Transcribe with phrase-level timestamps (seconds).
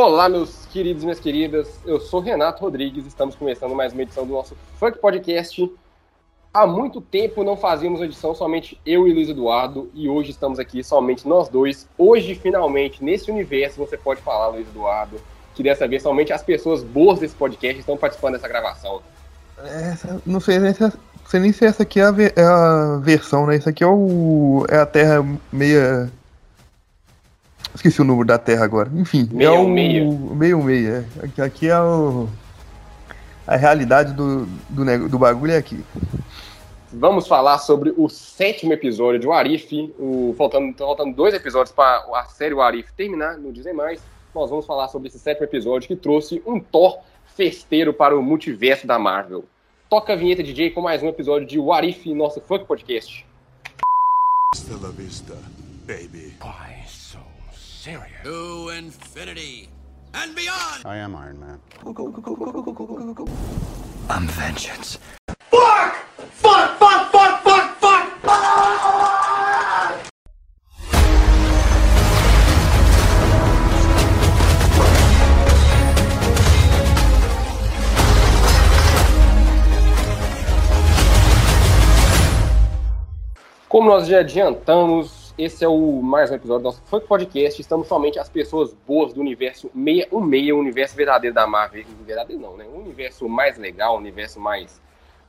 [0.00, 1.80] Olá, meus queridos e minhas queridas.
[1.84, 3.04] Eu sou Renato Rodrigues.
[3.04, 5.72] Estamos começando mais uma edição do nosso Funk Podcast.
[6.54, 10.84] Há muito tempo não fazíamos edição somente eu e Luiz Eduardo e hoje estamos aqui
[10.84, 11.88] somente nós dois.
[11.98, 15.16] Hoje, finalmente, nesse universo, você pode falar, Luiz Eduardo,
[15.52, 19.02] que dessa vez somente as pessoas boas desse podcast estão participando dessa gravação.
[19.64, 20.92] Essa, não sei nem, se,
[21.26, 23.56] sei nem se essa aqui é a, é a, versão, né?
[23.56, 26.08] Isso aqui é, o, é a Terra meia.
[27.74, 28.90] Esqueci o número da Terra agora.
[28.94, 30.04] Enfim, meio é o meia.
[30.04, 31.06] meio meia.
[31.20, 31.24] É.
[31.24, 32.28] Aqui, aqui é o,
[33.46, 35.82] a realidade do, do, do bagulho é aqui.
[36.92, 39.94] Vamos falar sobre o sétimo episódio de Warif.
[39.98, 44.02] O, faltando, faltando dois episódios para a série Warif terminar, não dizem mais.
[44.34, 46.98] Nós vamos falar sobre esse sétimo episódio que trouxe um Thor
[47.36, 49.44] festeiro para o multiverso da Marvel.
[49.88, 53.26] Toca a vinheta DJ com mais um episódio de Warif, nosso funk podcast.
[54.54, 55.34] Hasta la vista,
[55.86, 56.34] baby.
[56.86, 56.97] So
[57.88, 58.22] serious?
[58.24, 59.68] To infinity
[60.12, 60.84] and beyond!
[60.84, 61.58] I am Iron Man.
[64.10, 64.98] I'm vengeance.
[83.68, 87.60] Como nós já adiantamos, esse é o mais um episódio do nosso Funk Podcast.
[87.60, 91.84] Estamos somente as pessoas boas do universo 616, o universo verdadeiro da Marvel.
[92.04, 92.66] Verdadeiro não, né?
[92.66, 94.80] O universo mais legal, o universo mais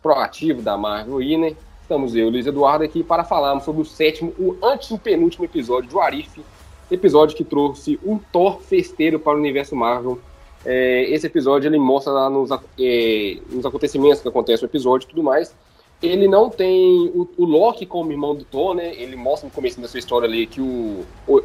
[0.01, 1.21] proativo da Marvel.
[1.21, 1.55] E, né?
[1.83, 5.99] Estamos eu e Luiz Eduardo aqui para falarmos sobre o sétimo, o antepenúltimo episódio do
[5.99, 6.41] Arif.
[6.89, 10.19] Episódio que trouxe um Thor festeiro para o universo Marvel.
[10.65, 12.49] É, esse episódio ele mostra lá nos,
[12.79, 15.53] é, nos acontecimentos que acontecem no episódio e tudo mais
[16.01, 18.93] ele não tem o, o, Loki como irmão do Thor, né?
[18.95, 21.41] Ele mostra no começo da sua história ali que o, o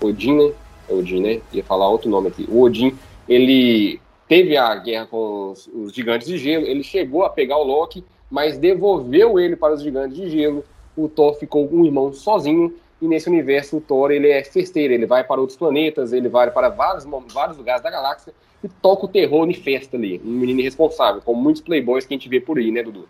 [0.00, 0.52] Odin, né?
[0.88, 1.40] É Odin, né?
[1.52, 2.46] Ia falar outro nome aqui.
[2.48, 2.96] O Odin,
[3.28, 7.64] ele teve a guerra com os, os, gigantes de gelo, ele chegou a pegar o
[7.64, 10.64] Loki, mas devolveu ele para os gigantes de gelo.
[10.96, 15.06] O Thor ficou um irmão sozinho e nesse universo o Thor ele é festeiro, ele
[15.06, 19.08] vai para outros planetas, ele vai para vários, vários lugares da galáxia e toca o
[19.08, 20.20] terror em festa ali.
[20.24, 23.08] Um menino irresponsável, como muitos playboys que a gente vê por aí, né, Dudu?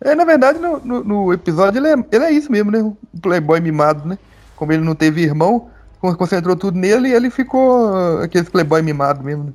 [0.00, 2.80] É, na verdade, no, no, no episódio ele é, ele é isso mesmo, né?
[2.80, 4.18] O playboy mimado, né?
[4.54, 5.70] Como ele não teve irmão,
[6.00, 9.52] concentrou tudo nele e ele ficou uh, aquele playboy mimado mesmo, né?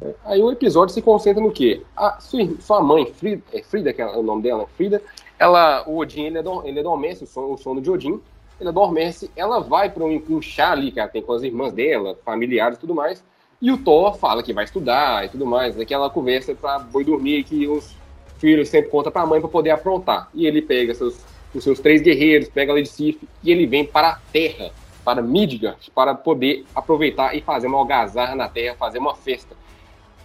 [0.00, 1.82] É, aí o episódio se concentra no quê?
[1.96, 5.02] A sua, sua mãe, Frida, é Frida que é o nome dela, Frida,
[5.38, 8.20] ela, o Odin, ele, ele adormece, o sono, o sono de Odin,
[8.60, 11.72] ele adormece, ela vai para um, um chá ali que ela tem com as irmãs
[11.72, 13.22] dela, familiares e tudo mais,
[13.60, 17.44] e o Thor fala que vai estudar e tudo mais, aquela conversa para boi dormir
[17.44, 17.94] que os
[18.38, 20.28] filho sempre conta para a mãe para poder aprontar.
[20.34, 24.18] E ele pega seus, os seus três guerreiros, pega Sif e ele vem para a
[24.32, 24.70] Terra,
[25.04, 29.56] para Midgard, para poder aproveitar e fazer uma algazarra na Terra, fazer uma festa.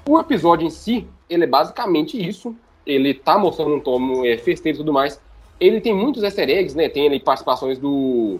[0.05, 2.55] O episódio em si, ele é basicamente isso.
[2.85, 5.19] Ele tá mostrando um tomo é, festeiro e tudo mais.
[5.59, 6.89] Ele tem muitos easter eggs, né?
[6.89, 8.37] Tem ali participações do,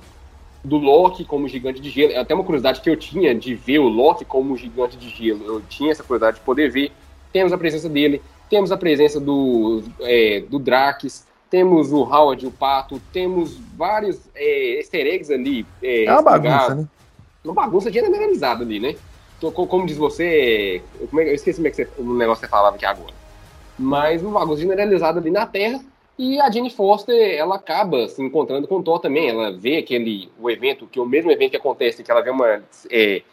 [0.63, 2.11] do Loki como gigante de gelo.
[2.11, 5.45] É até uma curiosidade que eu tinha de ver o Loki como gigante de gelo.
[5.45, 6.91] Eu tinha essa curiosidade de poder ver.
[7.31, 8.21] Temos a presença dele
[8.53, 14.77] temos a presença do, é, do Drax, temos o Howard, o Pato, temos vários é,
[14.77, 15.65] easter eggs ali.
[15.81, 16.87] É, é uma bagunça, né?
[17.43, 18.95] Uma bagunça generalizada ali, né?
[19.41, 22.75] Como diz você, é, eu esqueci como é que você, o negócio que você falava
[22.75, 23.13] aqui agora.
[23.77, 25.83] Mas uma bagunça generalizada ali na Terra.
[26.15, 29.29] E a Jane Foster, ela acaba se encontrando com o Thor também.
[29.29, 32.29] Ela vê aquele, o evento, que é o mesmo evento que acontece, que ela vê
[32.29, 32.61] uma,
[32.91, 33.23] é,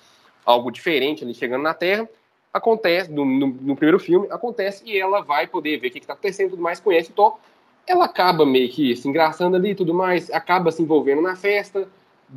[0.47, 2.09] algo diferente ali chegando na Terra
[2.52, 6.12] acontece, no, no, no, primeiro filme, acontece e ela vai poder ver o que está
[6.12, 7.38] acontecendo e tudo mais, conhece o Thor.
[7.86, 11.88] Ela acaba meio que se engraçando ali e tudo mais, acaba se envolvendo na festa,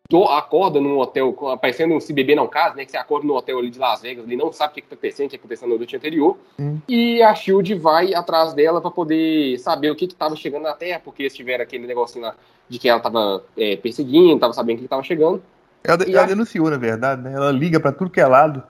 [0.10, 2.86] do, acorda num hotel, aparecendo um se beber não caso, né?
[2.86, 4.96] Que você acorda no hotel ali de Las Vegas, ali não sabe o que está
[4.96, 6.38] acontecendo, o que aconteceu no noite anterior.
[6.60, 6.80] Hum.
[6.88, 11.00] E a Shield vai atrás dela para poder saber o que estava chegando na Terra,
[11.04, 12.36] porque eles tiveram aquele negocinho lá
[12.68, 15.44] de que ela estava é, perseguindo, estava sabendo que estava chegando.
[15.84, 16.26] Ela, ela a...
[16.26, 17.34] denunciou, na verdade, né?
[17.34, 18.64] Ela liga para tudo que é lado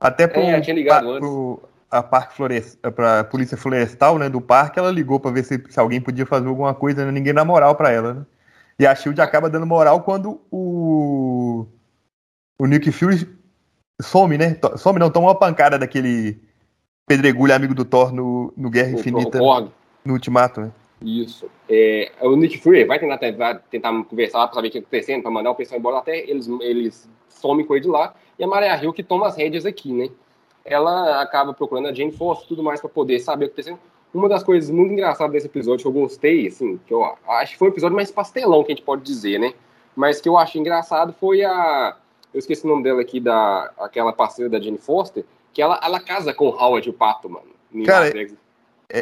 [0.00, 4.40] até pro, é, tinha ligado pra, pro, a parque florest, pra polícia florestal, né, do
[4.40, 7.44] parque, ela ligou para ver se, se, alguém podia fazer alguma coisa, né, ninguém dá
[7.44, 8.26] moral para ela, né?
[8.78, 11.66] E a Shield acaba dando moral quando o
[12.58, 13.28] o Nick Fury
[14.00, 14.56] some, né?
[14.76, 16.40] Some não, toma uma pancada daquele
[17.06, 20.72] pedregulho amigo do Thor no, no Guerra Infinita, no Ultimato, né?
[21.02, 21.50] Isso.
[21.68, 25.22] É, o Nick Fury vai tentar, tentar, tentar conversar para saber o que está acontecendo,
[25.22, 28.14] para mandar o pessoal embora até eles, eles somem com ele de lá.
[28.38, 30.10] E a Maria Hill que toma as rédeas aqui, né?
[30.64, 33.72] Ela acaba procurando a Jane Foster e tudo mais para poder saber o que está
[33.72, 33.90] acontecendo.
[34.12, 37.58] Uma das coisas muito engraçadas desse episódio que eu gostei, assim, que eu acho que
[37.58, 39.54] foi um episódio mais pastelão que a gente pode dizer, né?
[39.94, 41.96] Mas que eu achei engraçado foi a,
[42.32, 46.00] eu esqueci o nome dela aqui, da, aquela parceira da Jane Foster, que ela, ela
[46.00, 47.46] casa com o Howard, o pato, mano.
[47.84, 48.08] Cara.
[48.08, 48.49] É-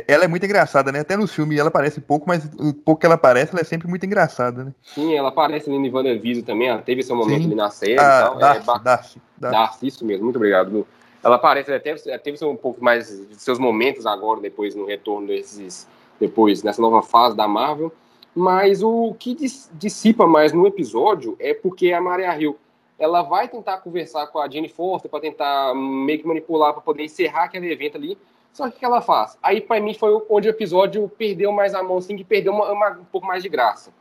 [0.06, 1.00] Ela é muito engraçada, né?
[1.00, 3.88] Até no filme ela aparece pouco, mas o pouco que ela aparece, ela é sempre
[3.88, 4.74] muito engraçada, né?
[4.82, 7.46] Sim, ela aparece ali no WandaVision também, ela teve seu momento Sim.
[7.46, 8.36] ali na série e Ah, tal.
[8.36, 9.56] é, Darcy, ba- Darcy, Darcy.
[9.58, 10.70] Darcy, isso mesmo, muito obrigado.
[10.70, 10.86] Lu.
[11.24, 14.84] Ela aparece, ela teve, ela teve um pouco mais de seus momentos agora, depois no
[14.86, 15.88] retorno desses,
[16.20, 17.92] depois nessa nova fase da Marvel,
[18.34, 22.56] mas o que dis- dissipa mais no episódio é porque a Maria Hill,
[22.98, 27.04] ela vai tentar conversar com a Jenny Foster para tentar meio que manipular para poder
[27.04, 28.18] encerrar aquele evento ali,
[28.52, 29.36] só que o que ela faz?
[29.42, 32.72] Aí para mim foi onde o episódio perdeu mais a mão, assim, que perdeu uma-
[32.72, 33.92] uma- um pouco mais de graça.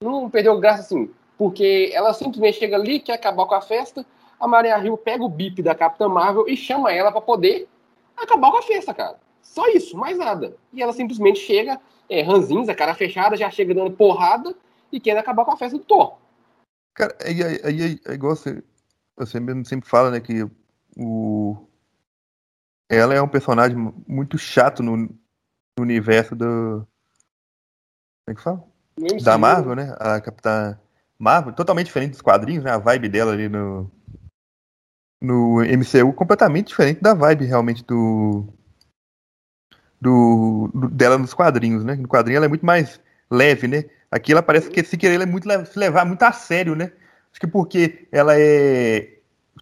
[0.00, 4.04] Não perdeu graça assim, porque ela simplesmente chega ali, quer acabar com a festa,
[4.38, 7.68] a Maria Hill pega o bip da Capitã Marvel e chama ela para poder
[8.16, 9.18] acabar com a festa, cara.
[9.42, 10.56] Só isso, mais nada.
[10.72, 14.54] E ela simplesmente chega, é, ranzinza, cara fechada, já chega dando porrada
[14.90, 16.16] e quer acabar com a festa do Thor.
[16.94, 18.62] Cara, aí, aí, é igual você,
[19.16, 20.46] você mesmo sempre fala, né, que
[20.96, 21.65] o...
[22.88, 25.08] ela é um personagem muito chato no, no
[25.78, 26.86] universo do...
[28.24, 28.64] Como é que fala?
[29.22, 29.94] Da Marvel, né?
[29.98, 30.78] A Capitã
[31.18, 32.70] Marvel, totalmente diferente dos quadrinhos, né?
[32.70, 33.90] A vibe dela ali no,
[35.20, 38.46] no MCU, completamente diferente da vibe realmente do,
[40.00, 41.94] do, do- dela nos quadrinhos, né?
[41.94, 43.00] No quadrinho ela é muito mais
[43.30, 43.84] leve, né?
[44.10, 46.92] Aqui ela parece que se querer ela é muito se levar muito a sério, né?
[47.30, 49.12] Acho que porque ela é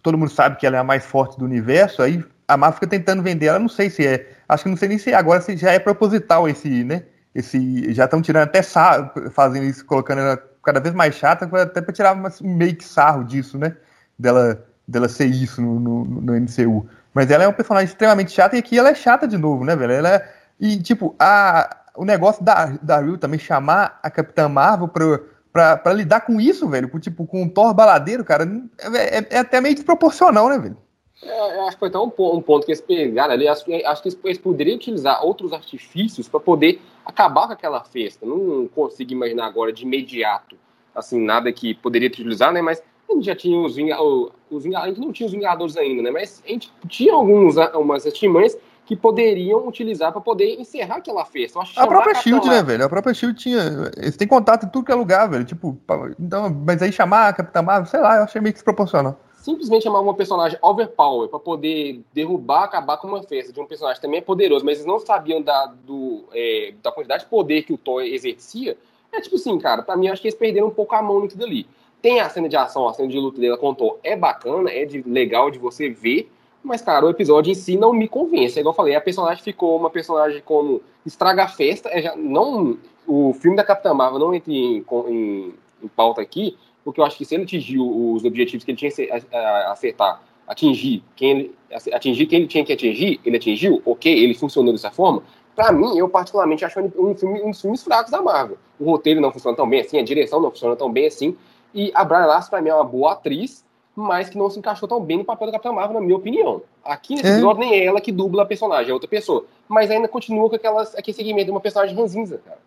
[0.01, 2.87] todo mundo sabe que ela é a mais forte do universo, aí a Marvel fica
[2.87, 5.55] tentando vender ela, não sei se é, acho que não sei nem se agora se
[5.57, 7.03] já é proposital esse, né?
[7.33, 11.81] Esse já estão tirando até sarro, fazendo isso, colocando ela cada vez mais chata, até
[11.81, 13.75] para tirar um meio que sarro disso, né?
[14.17, 16.87] Dela dela ser isso no, no, no MCU.
[17.13, 19.75] Mas ela é um personagem extremamente chata e aqui ela é chata de novo, né,
[19.75, 19.93] velho?
[19.93, 24.87] Ela é, e, tipo, a, o negócio da, da Will também chamar a Capitã Marvel
[24.87, 25.19] pra,
[25.51, 28.47] pra, pra lidar com isso, velho, com, tipo, com um Thor baladeiro, cara,
[28.93, 30.77] é, é- é até meio desproporcional, né, velho?
[31.23, 33.47] É, eu acho que foi até um, um ponto que eles pegaram ali.
[33.47, 38.25] Acho, que- acho que eles, poderiam utilizar outros artifícios para poder acabar com aquela festa.
[38.25, 40.57] Não consigo imaginar agora de imediato,
[40.93, 42.61] assim, nada que poderia utilizar, né?
[42.61, 44.33] Mas a gente já tinha os Vingadores.
[44.51, 46.11] Os a gente não tinha os Vingadores ainda, né?
[46.11, 51.59] Mas a gente tinha alguns, algumas estimanhas que poderiam utilizar para poder encerrar aquela festa.
[51.59, 52.85] A própria Capitã Shield, né, velho?
[52.85, 53.91] A própria Shield tinha.
[53.97, 55.43] Eles têm contato em tudo que é lugar, velho.
[55.43, 55.75] Tipo,
[56.19, 59.19] então, mas aí chamar a Capitã Marvel, sei lá, eu achei meio que desproporcional.
[59.45, 64.01] Simplesmente chamar uma personagem overpower para poder derrubar, acabar com uma festa de um personagem
[64.01, 67.71] também é poderoso, mas eles não sabiam da, do, é, da quantidade de poder que
[67.71, 68.75] o Thor exercia,
[69.11, 71.37] é tipo assim, cara, pra mim acho que eles perderam um pouco a mão nisso
[71.37, 71.67] dali.
[72.01, 75.03] Tem a cena de ação, a cena de luta dela Thor, é bacana, é de,
[75.03, 76.31] legal de você ver,
[76.63, 78.57] mas, cara, o episódio em si não me convence.
[78.57, 82.15] É igual eu falei, a personagem ficou uma personagem como estraga a festa, é já,
[82.15, 85.53] não, o filme da Capitã Marvel não entra em, em,
[85.83, 88.91] em pauta aqui, porque eu acho que se ele atingiu os objetivos que ele tinha
[88.91, 91.55] que ace- a- acertar, atingir quem ele,
[91.91, 95.23] atingir quem ele tinha que atingir, ele atingiu, ok, ele funcionou dessa forma.
[95.55, 98.57] Pra mim, eu particularmente acho um, filme, um dos filmes fracos da Marvel.
[98.79, 101.35] O roteiro não funciona tão bem assim, a direção não funciona tão bem assim,
[101.73, 103.65] e a Brian Lasseter, pra mim, é uma boa atriz,
[103.95, 106.61] mas que não se encaixou tão bem no papel da Capitã Marvel, na minha opinião.
[106.83, 107.31] Aqui nesse É.
[107.31, 109.45] episódio, nem é ela que dubla a personagem, é outra pessoa.
[109.67, 112.59] Mas ainda continua com aquelas, aquele segmento de uma personagem ranzinza, cara.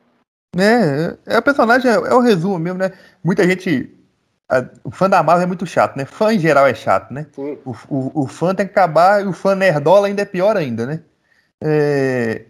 [0.56, 2.90] É, é, é o personagem, é, é o resumo mesmo, né?
[3.22, 3.94] Muita gente.
[4.84, 6.04] O fã da Marvel é muito chato, né?
[6.04, 7.26] Fã em geral é chato, né?
[7.64, 10.86] O, o, o fã tem que acabar e o fã nerdola ainda é pior ainda,
[10.86, 11.02] né?
[11.62, 12.46] É,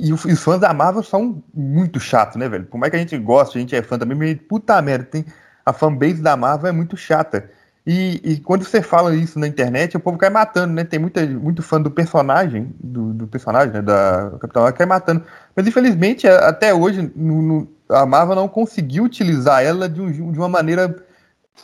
[0.00, 2.66] E, o- e os fãs da Marvel são muito chatos, né, velho?
[2.66, 5.24] Por mais que a gente goste, a gente é fã também, mas puta merda, tem,
[5.64, 7.50] a fanbase da Marvel é muito chata.
[7.84, 10.84] E, e quando você fala isso na internet, o povo cai matando, né?
[10.84, 13.82] Tem muita, muito fã do personagem, do, do personagem, né?
[13.82, 15.24] Da Capitão Marvel, cai matando.
[15.56, 20.30] Mas infelizmente, a- até hoje, no- no- a Marvel não conseguiu utilizar ela de, um-
[20.32, 20.94] de uma maneira.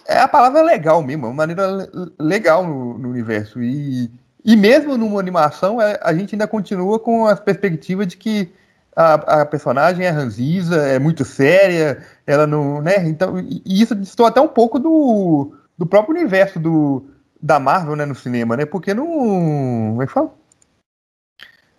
[0.06, 3.62] É a palavra legal mesmo, uma maneira le- legal no, no universo.
[3.62, 4.10] E,
[4.44, 8.52] e mesmo numa animação, é, a gente ainda continua com as perspectivas de que
[8.96, 12.80] a, a personagem é ranziza, é muito séria, ela não.
[12.82, 13.06] né?
[13.08, 17.08] Então, e isso distorce até um pouco do, do próprio universo do,
[17.40, 18.66] da Marvel né, no cinema, né?
[18.66, 19.06] Porque não.
[19.06, 20.34] Como é que fala?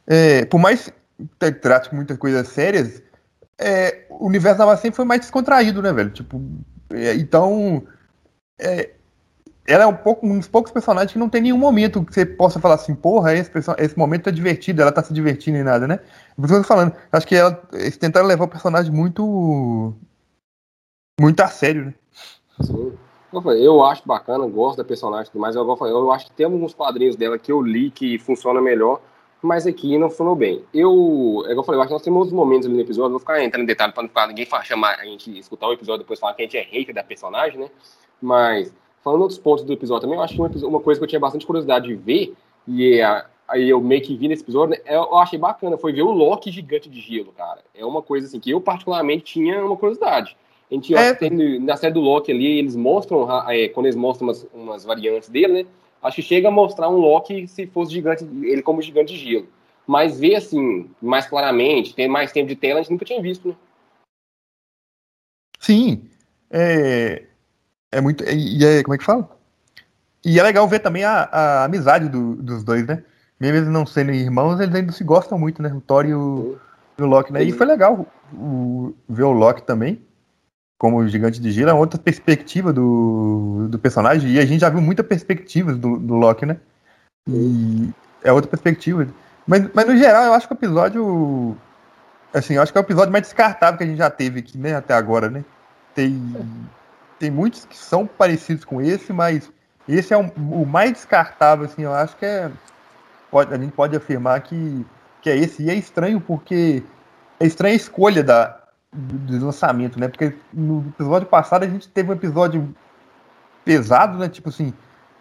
[0.07, 0.91] É, por mais
[1.37, 3.03] que trate muitas coisas sérias,
[3.59, 6.09] é, o universo da Marvel sempre foi mais descontraído, né, velho?
[6.11, 6.41] Tipo,
[6.91, 7.83] é, então.
[8.59, 8.91] é,
[9.67, 12.25] ela é um, pouco, um dos poucos personagens que não tem nenhum momento que você
[12.25, 15.87] possa falar assim, porra, esse, esse momento tá divertido, ela tá se divertindo e nada,
[15.87, 15.97] né?
[16.35, 19.93] Por isso que eu tô falando, acho que ela, eles tentaram levar o personagem muito.
[21.21, 21.93] muito a sério, né?
[22.63, 22.97] Sim.
[23.31, 25.55] Eu, acho bacana, gosto da personagem mais.
[25.55, 28.99] Eu, eu acho que tem alguns quadrinhos dela que eu li que funciona melhor,
[29.41, 30.63] mas aqui não funcionou bem.
[30.73, 33.19] Eu, é eu falei, eu acho que nós temos outros momentos ali no episódio, vou
[33.19, 36.03] ficar entrando em detalhe para não ficar ninguém chamar a gente, escutar o episódio e
[36.03, 37.69] depois falar que a gente é hater da personagem, né?
[38.21, 41.07] Mas falando outros pontos do episódio também, eu acho que uma, uma coisa que eu
[41.07, 42.33] tinha bastante curiosidade de ver,
[42.67, 46.01] e é, aí eu meio que vi nesse episódio, né, eu achei bacana, foi ver
[46.01, 47.61] o Loki gigante de gelo, cara.
[47.73, 50.35] É uma coisa assim que eu particularmente tinha uma curiosidade.
[50.71, 51.13] A gente é.
[51.15, 55.29] tem, na série do Loki ali, eles mostram, é, quando eles mostram umas, umas variantes
[55.29, 55.69] dele, né?
[56.01, 59.47] Acho que chega a mostrar um Loki se fosse gigante, ele como gigante de gelo.
[59.85, 63.49] Mas ver assim, mais claramente, ter mais tempo de tela, a gente nunca tinha visto,
[63.49, 63.55] né?
[65.59, 66.03] Sim.
[66.49, 67.23] É,
[67.91, 68.23] é muito.
[68.23, 69.29] E é, como é que fala?
[70.23, 73.03] E é legal ver também a, a amizade do, dos dois, né?
[73.39, 75.73] Mesmo eles não sendo irmãos, eles ainda se gostam muito, né?
[75.73, 76.57] O Thor e o,
[76.99, 77.43] o Loki, né?
[77.43, 80.01] E foi legal o, ver o Loki também,
[80.79, 84.31] como gigante de gelo, é outra perspectiva do, do personagem.
[84.31, 86.57] E a gente já viu muita perspectiva do, do Loki, né?
[87.27, 87.89] E
[88.23, 89.07] é outra perspectiva.
[89.45, 91.57] Mas, mas no geral, eu acho que o episódio.
[92.33, 94.57] Assim, eu acho que é o episódio mais descartável que a gente já teve aqui,
[94.57, 94.75] né?
[94.75, 95.45] Até agora, né?
[95.93, 96.17] Tem
[97.19, 99.51] tem muitos que são parecidos com esse, mas
[99.87, 102.49] esse é o, o mais descartável, assim, eu acho que é.
[103.29, 104.85] Pode, a gente pode afirmar que,
[105.21, 105.61] que é esse.
[105.61, 106.81] E é estranho porque
[107.39, 108.58] é estranha a escolha da,
[108.91, 110.07] do lançamento, né?
[110.07, 112.75] Porque no episódio passado a gente teve um episódio
[113.63, 114.27] pesado, né?
[114.27, 114.73] Tipo assim,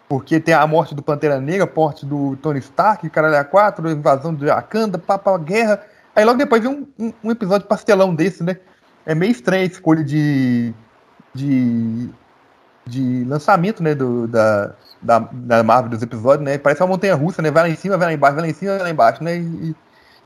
[0.07, 3.87] porque tem a morte do Pantera Negra, a morte do Tony Stark, Caralho a 4,
[3.87, 5.83] a invasão do Wakanda, papa guerra.
[6.15, 8.57] Aí logo depois vem um, um, um, episódio pastelão desse, né?
[9.05, 10.73] É meio estranha a escolha de,
[11.33, 12.09] de,
[12.85, 16.57] de lançamento, né, do, da, da, da Marvel dos episódios, né?
[16.57, 17.51] Parece uma montanha russa, né?
[17.51, 19.37] Vai lá em cima, vai lá embaixo, vai lá em cima, vai lá embaixo, né?
[19.37, 19.75] E,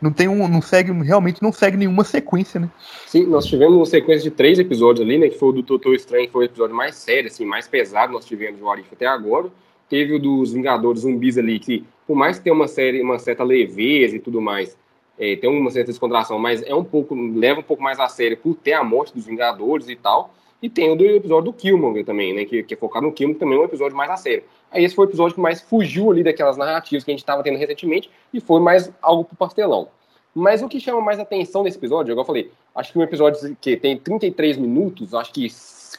[0.04, 2.70] não tem um, não segue, realmente não segue nenhuma sequência, né?
[3.08, 5.30] Sim, nós tivemos uma sequência de três episódios ali, né?
[5.30, 8.26] Que foi o do Doutor Estranho, foi o episódio mais sério, assim, mais pesado nós
[8.26, 9.48] tivemos de Warif até agora.
[9.90, 13.44] Teve o dos Vingadores Zumbis ali, que por mais que tenha uma série, uma certa
[13.44, 14.78] leveza e tudo mais,
[15.18, 18.36] é, tem uma certa descontração, mas é um pouco, leva um pouco mais a sério
[18.36, 20.34] por ter a morte dos Vingadores e tal.
[20.64, 22.46] E tem o do episódio do Killmonger também, né?
[22.46, 24.46] Que, que é focado no Killmonger, também é um episódio mais a sério.
[24.72, 27.44] Aí esse foi o episódio que mais fugiu ali daquelas narrativas que a gente estava
[27.44, 29.90] tendo recentemente e foi mais algo pro pastelão.
[30.34, 33.58] Mas o que chama mais atenção nesse episódio, igual eu falei, acho que um episódio
[33.60, 35.48] que tem 33 minutos, acho que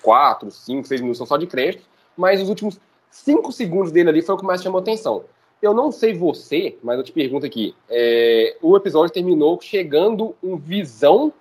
[0.02, 1.84] 4, 5, 6 minutos são só de crédito,
[2.16, 2.80] mas os últimos
[3.10, 5.24] 5 segundos dele ali foi o que mais chamou atenção.
[5.60, 10.56] Eu não sei você, mas eu te pergunto aqui, é, o episódio terminou chegando um
[10.56, 11.34] visão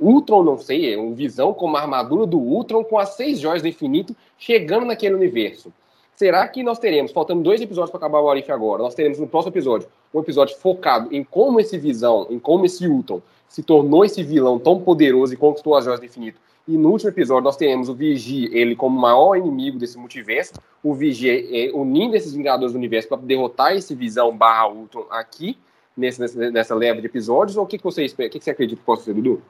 [0.00, 3.62] Ultron, não sei, é um Visão com uma armadura do Ultron com as seis joias
[3.62, 5.72] do infinito chegando naquele universo.
[6.14, 9.26] Será que nós teremos, faltando dois episódios para acabar o Arif agora, nós teremos no
[9.26, 14.04] próximo episódio um episódio focado em como esse Visão, em como esse Ultron se tornou
[14.04, 16.40] esse vilão tão poderoso e conquistou as joias do infinito.
[16.68, 20.52] E no último episódio nós teremos o Vigia, ele como o maior inimigo desse multiverso,
[20.84, 25.58] o Vigia é, unindo esses Vingadores do Universo para derrotar esse Visão barra Ultron aqui,
[25.96, 28.78] nesse, nessa, leva de episódios, ou o que, que você o que, que você acredita
[28.80, 29.42] que possa ser, Dudu?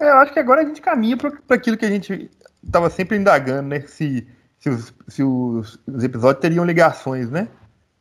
[0.00, 2.30] É, eu acho que agora a gente caminha para aquilo que a gente
[2.62, 3.80] estava sempre indagando, né?
[3.80, 4.26] Se,
[4.58, 7.48] se, os, se os, os episódios teriam ligações, né?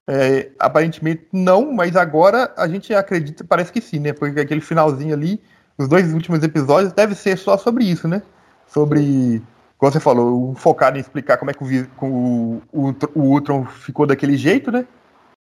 [0.10, 4.13] É, aparentemente não, mas agora a gente acredita, parece que sim, né?
[4.13, 5.42] Porque aquele finalzinho ali,
[5.77, 8.22] os dois últimos episódios, deve ser só sobre isso, né?
[8.68, 9.42] Sobre,
[9.77, 14.06] como você falou, focado em explicar como é que o, o, o, o Ultron ficou
[14.06, 14.86] daquele jeito, né?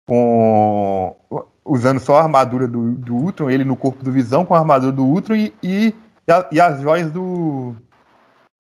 [0.07, 1.17] Com,
[1.65, 4.93] usando só a armadura do, do Ultron, ele no corpo do Visão com a armadura
[4.93, 5.95] do Ultron e, e
[6.27, 7.75] e, a, e as joias do,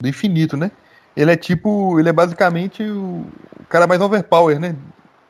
[0.00, 0.71] do infinito, né?
[1.16, 3.26] Ele é tipo, ele é basicamente o
[3.69, 4.75] cara mais overpower, né?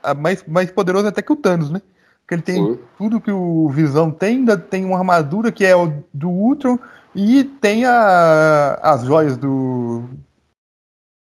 [0.02, 1.82] A mais, mais poderoso até que o Thanos, né?
[2.20, 2.78] Porque ele tem Sim.
[2.96, 6.78] tudo que o Visão tem, ainda tem uma armadura que é o do Ultron
[7.14, 10.04] e tem a, as joias do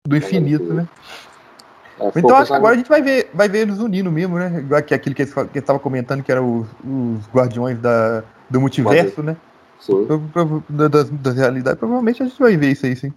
[0.07, 0.87] do infinito, né?
[1.99, 4.59] É, então acho que agora a gente vai ver, vai ver eles unindo mesmo, né?
[4.59, 9.21] Igual que aquilo que eles estavam comentando que eram os, os guardiões da, do multiverso,
[9.21, 9.37] né?
[10.69, 13.11] Da, da, da, realidade, provavelmente a gente vai ver isso aí, sim.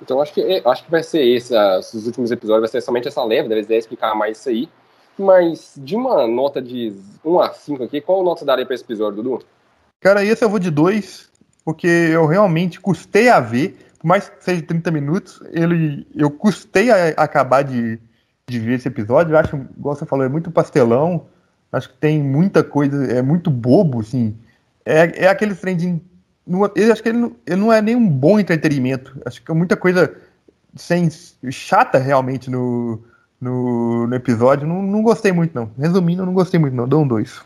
[0.00, 3.08] Então acho que, é, acho que vai ser esse, os últimos episódios, vai ser somente
[3.08, 4.68] essa leva, deve explicar mais isso aí.
[5.18, 6.94] Mas de uma nota de
[7.24, 9.44] 1 a 5 aqui, qual nota você daria pra esse episódio, Dudu?
[10.00, 11.28] Cara, esse eu vou de 2,
[11.64, 16.90] porque eu realmente custei a ver, por mais que seja 30 minutos, ele, eu custei
[16.90, 17.98] a acabar de,
[18.48, 19.34] de ver esse episódio.
[19.34, 21.26] Eu acho, igual você falou, é muito pastelão,
[21.70, 24.34] acho que tem muita coisa, é muito bobo, assim
[24.90, 26.00] é, é aquele trem de.
[26.74, 29.20] eu acho que ele não, ele não é nem um bom entretenimento.
[29.24, 30.14] Acho que é muita coisa
[30.74, 31.08] sem,
[31.50, 33.00] chata realmente no,
[33.40, 34.66] no, no episódio.
[34.66, 35.70] Não, não gostei muito, não.
[35.78, 36.88] Resumindo, não gostei muito, não.
[36.88, 37.40] Dou um dois.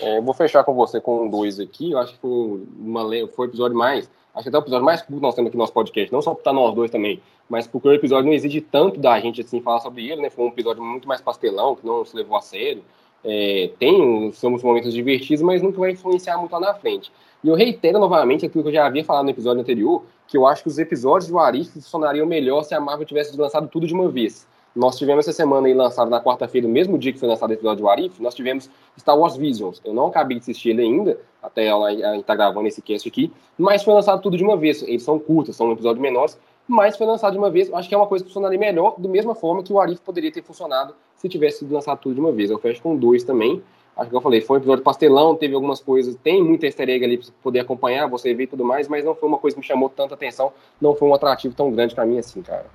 [0.00, 1.92] É, eu vou fechar com você com um dois aqui.
[1.92, 3.02] Eu acho que foi, uma,
[3.34, 4.08] foi o episódio mais.
[4.34, 6.12] Acho que até o episódio mais curto nós temos aqui no nosso podcast.
[6.12, 9.18] Não só por estar nós dois também, mas porque o episódio não exige tanto da
[9.20, 10.30] gente assim falar sobre ele, né?
[10.30, 12.82] Foi um episódio muito mais pastelão, que não se levou a sério
[13.26, 17.12] é, tem somos momentos divertidos, mas nunca vai influenciar muito lá na frente.
[17.42, 20.46] E eu reitero novamente aquilo que eu já havia falado no episódio anterior, que eu
[20.46, 23.92] acho que os episódios do Arif funcionariam melhor se a Marvel tivesse lançado tudo de
[23.92, 24.46] uma vez.
[24.74, 27.52] Nós tivemos essa semana aí lançado na quarta-feira, no mesmo dia que foi lançado o
[27.54, 29.80] episódio do Arif, nós tivemos Star Wars Visions.
[29.84, 33.32] Eu não acabei de assistir ele ainda, até a gente tá gravando esse cast aqui,
[33.56, 34.82] mas foi lançado tudo de uma vez.
[34.82, 37.72] Eles são curtos, são episódios menores, mas foi lançado de uma vez.
[37.72, 40.32] Acho que é uma coisa que funcionaria melhor, da mesma forma que o Arif poderia
[40.32, 42.50] ter funcionado se tivesse sido lançado tudo de uma vez.
[42.50, 43.62] Eu fecho com dois também.
[43.96, 47.02] Acho que eu falei, foi um episódio pastelão, teve algumas coisas, tem muita easter egg
[47.02, 49.54] ali pra você poder acompanhar, você ver e tudo mais, mas não foi uma coisa
[49.54, 52.66] que me chamou tanta atenção, não foi um atrativo tão grande para mim assim, cara.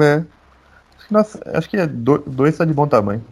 [0.00, 0.24] É.
[1.10, 3.22] Nossa, acho que é do, dois tá de bom tamanho.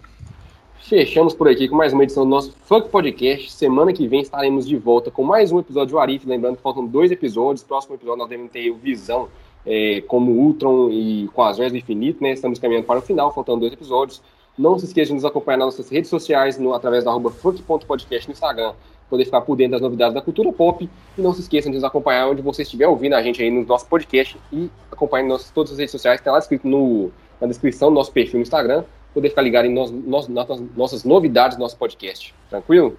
[0.81, 3.51] Fechamos por aqui com mais uma edição do nosso Funk Podcast.
[3.53, 6.27] Semana que vem estaremos de volta com mais um episódio do Arif.
[6.27, 7.63] Lembrando que faltam dois episódios.
[7.63, 9.29] Próximo episódio nós devemos ter o Visão
[9.69, 12.33] é, como Ultron e com as joias do infinito, né?
[12.33, 14.23] Estamos caminhando para o final, faltando dois episódios.
[14.57, 18.27] Não se esqueça de nos acompanhar nas nossas redes sociais, no, através da arroba funk.podcast
[18.27, 18.73] no Instagram,
[19.09, 20.89] poder ficar por dentro das novidades da cultura pop.
[21.17, 23.65] E não se esqueçam de nos acompanhar onde você estiver ouvindo a gente aí no
[23.67, 27.91] nosso podcast e acompanhe nos, todas as redes sociais, tem lá escrito no, na descrição
[27.91, 31.61] do nosso perfil no Instagram, poder ficar ligado em nos, nos, nossas, nossas novidades do
[31.61, 32.35] nosso podcast.
[32.49, 32.97] Tranquilo?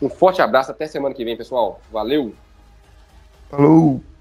[0.00, 1.80] Um forte abraço, até semana que vem, pessoal.
[1.90, 2.32] Valeu!
[3.50, 4.13] Falou!